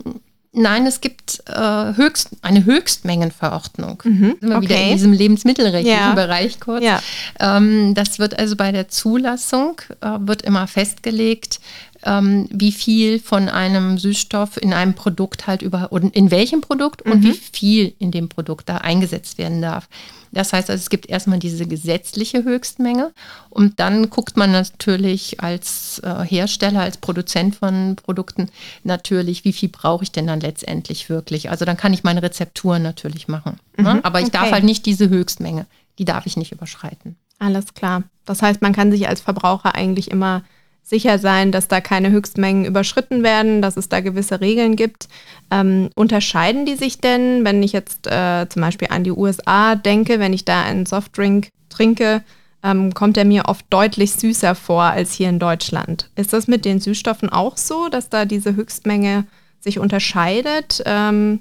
[0.54, 4.02] Nein, es gibt äh, höchst, eine Höchstmengenverordnung.
[4.04, 4.68] Mhm, wir okay.
[4.68, 6.14] wieder in diesem lebensmittelrechtlichen ja.
[6.14, 6.84] Bereich kurz.
[6.84, 7.00] Ja.
[7.40, 11.58] Ähm, das wird also bei der Zulassung äh, wird immer festgelegt,
[12.04, 17.06] ähm, wie viel von einem Süßstoff in einem Produkt halt über und in welchem Produkt
[17.06, 17.12] mhm.
[17.12, 19.88] und wie viel in dem Produkt da eingesetzt werden darf.
[20.32, 23.12] Das heißt also, es gibt erstmal diese gesetzliche Höchstmenge
[23.50, 28.48] und dann guckt man natürlich als äh, Hersteller, als Produzent von Produkten
[28.82, 31.50] natürlich, wie viel brauche ich denn dann letztendlich wirklich.
[31.50, 33.60] Also dann kann ich meine Rezepturen natürlich machen.
[33.76, 33.94] Ne?
[33.94, 34.38] Mhm, Aber ich okay.
[34.38, 35.66] darf halt nicht diese Höchstmenge,
[35.98, 37.16] die darf ich nicht überschreiten.
[37.38, 38.04] Alles klar.
[38.24, 40.42] Das heißt, man kann sich als Verbraucher eigentlich immer
[40.82, 45.08] sicher sein, dass da keine Höchstmengen überschritten werden, dass es da gewisse Regeln gibt.
[45.50, 50.18] Ähm, unterscheiden die sich denn, wenn ich jetzt äh, zum Beispiel an die USA denke,
[50.18, 52.22] wenn ich da einen Softdrink trinke,
[52.62, 56.10] ähm, kommt er mir oft deutlich süßer vor als hier in Deutschland.
[56.14, 59.24] Ist das mit den Süßstoffen auch so, dass da diese Höchstmenge
[59.60, 60.82] sich unterscheidet?
[60.84, 61.40] Ähm,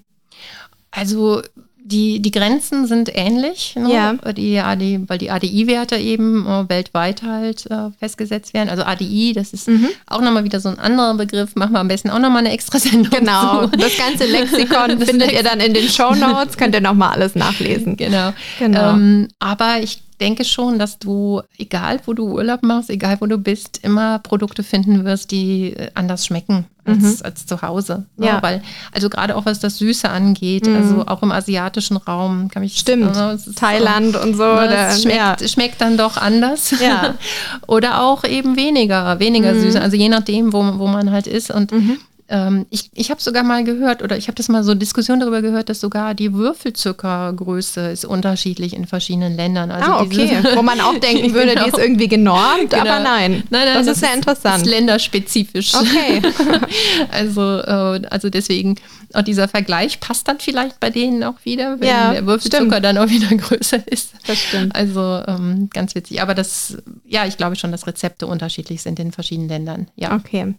[0.91, 1.41] also
[1.83, 3.93] die, die Grenzen sind ähnlich, ne?
[3.93, 4.13] ja.
[4.33, 8.69] die AD, weil die ADI-Werte eben äh, weltweit halt äh, festgesetzt werden.
[8.69, 9.89] Also ADI, das ist mhm.
[10.05, 11.55] auch nochmal wieder so ein anderer Begriff.
[11.55, 13.09] Machen wir am besten auch nochmal eine extra Sendung.
[13.09, 13.77] Genau, zu.
[13.77, 17.13] das ganze Lexikon das findet Lex ihr dann in den Show Notes, könnt ihr nochmal
[17.13, 17.97] alles nachlesen.
[17.97, 18.33] Genau.
[18.59, 18.91] genau.
[18.91, 23.37] Ähm, aber ich denke schon, dass du, egal wo du Urlaub machst, egal wo du
[23.37, 27.17] bist, immer Produkte finden wirst, die äh, anders schmecken als, mhm.
[27.23, 28.05] als zu Hause.
[28.17, 28.27] Ne?
[28.27, 28.41] Ja.
[28.41, 30.75] Weil, also gerade auch was das Süße angeht, mhm.
[30.75, 32.77] also auch im asiatischen Raum kann ich.
[32.77, 33.15] Stimmt.
[33.15, 34.43] Äh, Thailand so, und so.
[34.43, 35.47] Ne, schmeckt, ja.
[35.47, 36.71] schmeckt dann doch anders.
[36.81, 37.15] Ja.
[37.67, 39.61] Oder auch eben weniger, weniger mhm.
[39.61, 39.75] süß.
[39.75, 41.51] Also je nachdem, wo, wo man halt ist.
[41.51, 41.97] Und mhm.
[42.31, 45.41] Ähm, ich ich habe sogar mal gehört, oder ich habe das mal so Diskussion darüber
[45.41, 49.69] gehört, dass sogar die Würfelzuckergröße ist unterschiedlich in verschiedenen Ländern.
[49.69, 50.37] Also ah, okay.
[50.55, 51.65] Wo man auch denken würde, genau.
[51.65, 52.83] die ist irgendwie genormt, genau.
[52.83, 53.43] aber nein.
[53.49, 54.63] Nein, nein, das, das ist ja interessant.
[54.65, 55.73] Ist länderspezifisch.
[55.75, 56.21] Okay.
[57.11, 58.75] also, äh, also deswegen,
[59.13, 62.85] auch dieser Vergleich passt dann vielleicht bei denen auch wieder, wenn ja, der Würfelzucker stimmt.
[62.85, 64.13] dann auch wieder größer ist.
[64.25, 64.73] Das stimmt.
[64.73, 66.21] Also ähm, ganz witzig.
[66.21, 69.87] Aber das, ja, ich glaube schon, dass Rezepte unterschiedlich sind in verschiedenen Ländern.
[69.97, 70.15] Ja.
[70.15, 70.55] Okay.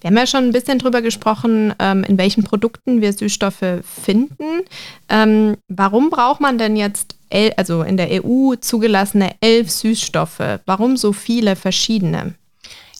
[0.00, 4.62] Wir haben ja schon ein bisschen drüber gesprochen, ähm, in welchen Produkten wir Süßstoffe finden.
[5.08, 7.14] Ähm, warum braucht man denn jetzt
[7.56, 10.60] also in der EU zugelassene elf Süßstoffe.
[10.66, 12.34] Warum so viele verschiedene?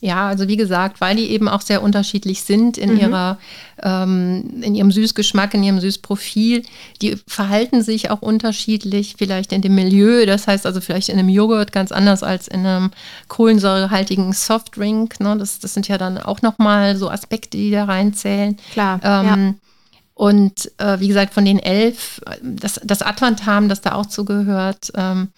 [0.05, 2.99] Ja, also wie gesagt, weil die eben auch sehr unterschiedlich sind in mhm.
[2.99, 3.39] ihrer,
[3.81, 6.61] ähm, in ihrem Süßgeschmack, in ihrem Süßprofil.
[7.01, 10.27] Die verhalten sich auch unterschiedlich, vielleicht in dem Milieu.
[10.27, 12.91] Das heißt also vielleicht in einem Joghurt ganz anders als in einem
[13.29, 15.19] kohlensäurehaltigen Softdrink.
[15.19, 15.37] Ne?
[15.39, 18.57] Das, das sind ja dann auch nochmal so Aspekte, die da reinzählen.
[18.73, 18.99] Klar.
[19.03, 19.53] Ähm, ja.
[20.13, 25.29] Und äh, wie gesagt, von den elf, das, das Atvantam, das da auch zugehört, ähm,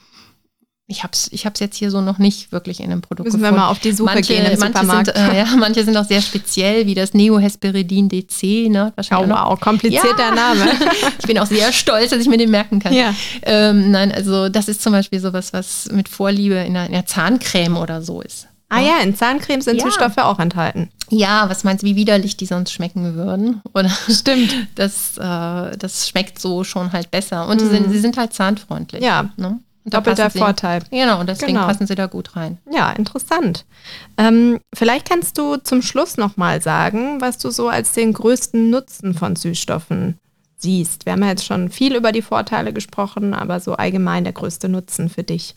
[0.89, 3.39] ich habe es ich hab's jetzt hier so noch nicht wirklich in einem Produkt Müssen
[3.39, 3.57] gefunden.
[3.57, 5.17] wir mal auf die Suche manche, gehen im manche Supermarkt.
[5.17, 8.69] Sind, äh, ja, manche sind auch sehr speziell, wie das Neohesperidin DC.
[8.69, 8.93] Ne?
[8.95, 10.35] Wahrscheinlich oh, wow, komplizierter ja.
[10.35, 10.71] Name.
[11.19, 12.93] ich bin auch sehr stolz, dass ich mir den merken kann.
[12.93, 13.13] Ja.
[13.41, 17.05] Ähm, nein, also das ist zum Beispiel sowas, was mit Vorliebe in einer, in einer
[17.05, 18.47] Zahncreme oder so ist.
[18.69, 19.85] Ah ja, in Zahncremes sind ja.
[19.85, 20.89] Süßstoffe auch enthalten.
[21.09, 23.61] Ja, was meinst du, wie widerlich die sonst schmecken würden?
[23.73, 24.53] Oder Stimmt.
[24.75, 27.47] Das, äh, das schmeckt so schon halt besser.
[27.47, 27.59] Und mm.
[27.59, 29.01] sie, sind, sie sind halt zahnfreundlich.
[29.01, 29.29] Ja.
[29.37, 29.59] Ne?
[29.89, 30.83] Doppelter Vorteil.
[30.91, 31.65] Genau, und deswegen genau.
[31.65, 32.57] passen sie da gut rein.
[32.71, 33.65] Ja, interessant.
[34.17, 39.13] Ähm, vielleicht kannst du zum Schluss nochmal sagen, was du so als den größten Nutzen
[39.13, 40.19] von Süßstoffen
[40.57, 41.05] siehst.
[41.05, 44.69] Wir haben ja jetzt schon viel über die Vorteile gesprochen, aber so allgemein der größte
[44.69, 45.55] Nutzen für dich.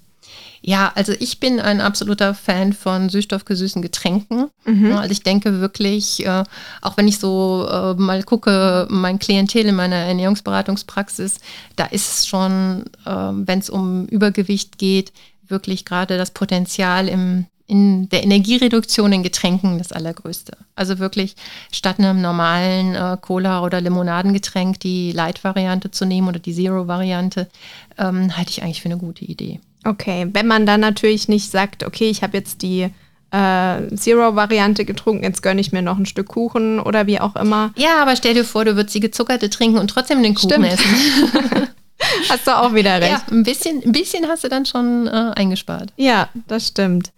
[0.62, 4.50] Ja, also ich bin ein absoluter Fan von süßstoffgesüßen Getränken.
[4.64, 4.92] Mhm.
[4.92, 6.44] Also ich denke wirklich, äh,
[6.82, 11.38] auch wenn ich so äh, mal gucke, mein Klientel in meiner Ernährungsberatungspraxis,
[11.76, 15.12] da ist es schon, äh, wenn es um Übergewicht geht,
[15.48, 20.58] wirklich gerade das Potenzial im, in der Energiereduktion in Getränken das allergrößte.
[20.74, 21.36] Also wirklich
[21.72, 27.48] statt einem normalen äh, Cola- oder Limonadengetränk die Light-Variante zu nehmen oder die Zero-Variante,
[27.96, 29.60] ähm, halte ich eigentlich für eine gute Idee.
[29.84, 32.90] Okay, wenn man dann natürlich nicht sagt, okay, ich habe jetzt die
[33.30, 37.72] äh, Zero-Variante getrunken, jetzt gönne ich mir noch ein Stück Kuchen oder wie auch immer.
[37.76, 40.66] Ja, aber stell dir vor, du würdest die gezuckerte trinken und trotzdem den Kuchen Stimmt.
[40.66, 41.68] essen.
[42.28, 43.10] hast du auch wieder recht.
[43.10, 45.92] Ja, ein bisschen, ein bisschen hast du dann schon äh, eingespart.
[45.96, 47.12] Ja, das stimmt.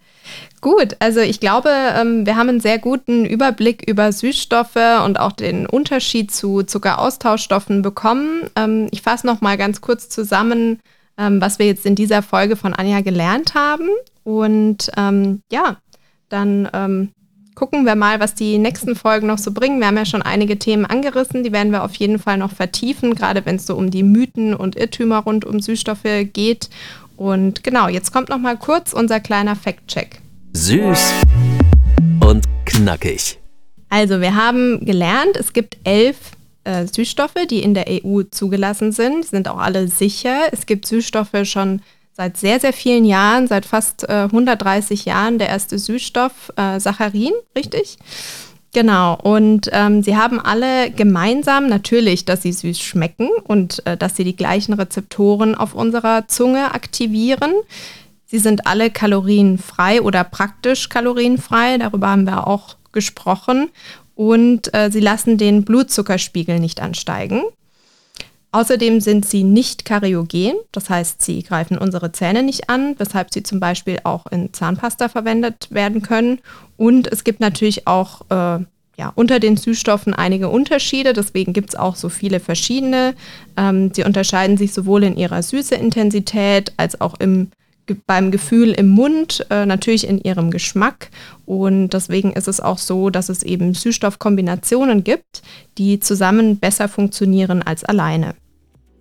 [0.61, 5.33] Gut, also ich glaube, ähm, wir haben einen sehr guten Überblick über Süßstoffe und auch
[5.33, 8.49] den Unterschied zu Zuckeraustauschstoffen bekommen.
[8.55, 10.79] Ähm, ich fasse noch mal ganz kurz zusammen,
[11.17, 13.89] ähm, was wir jetzt in dieser Folge von Anja gelernt haben.
[14.23, 15.77] Und ähm, ja,
[16.29, 17.09] dann ähm,
[17.55, 19.79] gucken wir mal, was die nächsten Folgen noch so bringen.
[19.79, 23.15] Wir haben ja schon einige Themen angerissen, die werden wir auf jeden Fall noch vertiefen,
[23.15, 26.69] gerade wenn es so um die Mythen und Irrtümer rund um Süßstoffe geht.
[27.15, 30.19] Und genau, jetzt kommt noch mal kurz unser kleiner Fact-Check.
[30.53, 31.13] Süß
[32.21, 33.39] und knackig.
[33.89, 36.31] Also, wir haben gelernt, es gibt elf
[36.63, 39.25] äh, Süßstoffe, die in der EU zugelassen sind.
[39.25, 40.47] Sind auch alle sicher.
[40.51, 41.81] Es gibt Süßstoffe schon
[42.13, 45.39] seit sehr, sehr vielen Jahren, seit fast äh, 130 Jahren.
[45.39, 47.97] Der erste Süßstoff, äh, Saccharin, richtig?
[48.73, 54.15] Genau, und ähm, sie haben alle gemeinsam natürlich, dass sie süß schmecken und äh, dass
[54.15, 57.53] sie die gleichen Rezeptoren auf unserer Zunge aktivieren.
[58.25, 63.69] Sie sind alle kalorienfrei oder praktisch kalorienfrei, darüber haben wir auch gesprochen
[64.15, 67.41] und äh, sie lassen den Blutzuckerspiegel nicht ansteigen.
[68.51, 73.41] Außerdem sind sie nicht kariogen, das heißt, sie greifen unsere Zähne nicht an, weshalb sie
[73.41, 76.39] zum Beispiel auch in Zahnpasta verwendet werden können.
[76.77, 78.63] Und es gibt natürlich auch äh,
[78.95, 83.15] ja, unter den Süßstoffen einige Unterschiede, deswegen gibt es auch so viele verschiedene.
[83.57, 87.49] Ähm, sie unterscheiden sich sowohl in ihrer Süßeintensität als auch im
[88.05, 91.09] beim Gefühl im Mund, äh, natürlich in ihrem Geschmack.
[91.45, 95.41] Und deswegen ist es auch so, dass es eben Süßstoffkombinationen gibt,
[95.77, 98.35] die zusammen besser funktionieren als alleine.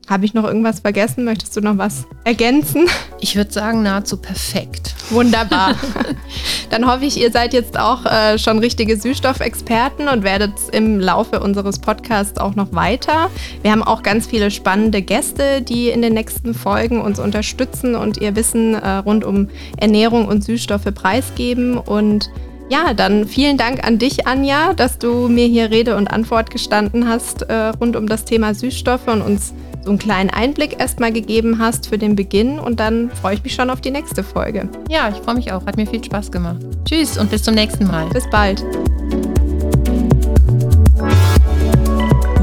[0.08, 1.24] Habe ich noch irgendwas vergessen?
[1.24, 2.86] Möchtest du noch was ergänzen?
[3.20, 4.94] Ich würde sagen, nahezu perfekt.
[5.10, 5.76] Wunderbar.
[6.70, 11.38] Dann hoffe ich, ihr seid jetzt auch äh, schon richtige Süßstoffexperten und werdet im Laufe
[11.40, 13.30] unseres Podcasts auch noch weiter.
[13.62, 18.18] Wir haben auch ganz viele spannende Gäste, die in den nächsten Folgen uns unterstützen und
[18.18, 21.78] ihr Wissen äh, rund um Ernährung und Süßstoffe preisgeben.
[21.78, 22.28] Und
[22.70, 27.06] ja, dann vielen Dank an dich, Anja, dass du mir hier Rede und Antwort gestanden
[27.06, 29.52] hast äh, rund um das Thema Süßstoffe und uns
[29.84, 33.54] so einen kleinen Einblick erstmal gegeben hast für den Beginn und dann freue ich mich
[33.54, 34.68] schon auf die nächste Folge.
[34.88, 35.66] Ja, ich freue mich auch.
[35.66, 36.60] Hat mir viel Spaß gemacht.
[36.84, 38.08] Tschüss und bis zum nächsten Mal.
[38.10, 38.64] Bis bald.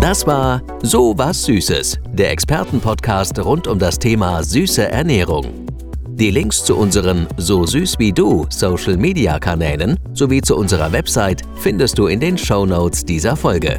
[0.02, 5.46] Das war So was Süßes, der Expertenpodcast rund um das Thema süße Ernährung.
[6.20, 11.44] Die Links zu unseren So süß wie du Social Media Kanälen sowie zu unserer Website
[11.56, 13.78] findest du in den Show Notes dieser Folge.